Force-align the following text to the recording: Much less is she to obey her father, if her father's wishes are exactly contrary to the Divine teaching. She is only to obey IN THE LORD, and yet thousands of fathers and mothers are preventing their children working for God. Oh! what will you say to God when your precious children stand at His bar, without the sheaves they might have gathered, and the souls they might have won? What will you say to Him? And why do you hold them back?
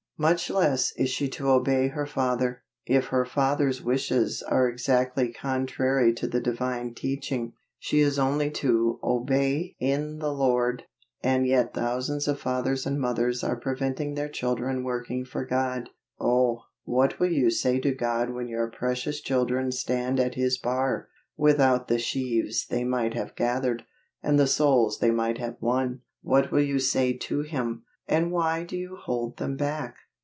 Much 0.21 0.51
less 0.51 0.93
is 0.97 1.09
she 1.09 1.27
to 1.27 1.49
obey 1.49 1.87
her 1.87 2.05
father, 2.05 2.61
if 2.85 3.07
her 3.07 3.25
father's 3.25 3.81
wishes 3.81 4.43
are 4.43 4.67
exactly 4.69 5.33
contrary 5.33 6.13
to 6.13 6.27
the 6.27 6.39
Divine 6.39 6.93
teaching. 6.93 7.53
She 7.79 8.01
is 8.01 8.19
only 8.19 8.51
to 8.51 8.99
obey 9.01 9.75
IN 9.79 10.19
THE 10.19 10.31
LORD, 10.31 10.83
and 11.23 11.47
yet 11.47 11.73
thousands 11.73 12.27
of 12.27 12.39
fathers 12.39 12.85
and 12.85 13.01
mothers 13.01 13.43
are 13.43 13.55
preventing 13.59 14.13
their 14.13 14.29
children 14.29 14.83
working 14.83 15.25
for 15.25 15.43
God. 15.43 15.89
Oh! 16.19 16.65
what 16.83 17.19
will 17.19 17.31
you 17.31 17.49
say 17.49 17.79
to 17.79 17.91
God 17.91 18.29
when 18.29 18.47
your 18.47 18.69
precious 18.69 19.21
children 19.21 19.71
stand 19.71 20.19
at 20.19 20.35
His 20.35 20.55
bar, 20.55 21.07
without 21.35 21.87
the 21.87 21.97
sheaves 21.97 22.67
they 22.67 22.83
might 22.83 23.15
have 23.15 23.35
gathered, 23.35 23.85
and 24.21 24.37
the 24.39 24.45
souls 24.45 24.99
they 24.99 25.09
might 25.09 25.39
have 25.39 25.57
won? 25.59 26.01
What 26.21 26.51
will 26.51 26.61
you 26.61 26.77
say 26.77 27.13
to 27.13 27.41
Him? 27.41 27.85
And 28.07 28.31
why 28.31 28.63
do 28.63 28.77
you 28.77 28.97
hold 29.03 29.37
them 29.37 29.55
back? 29.57 29.95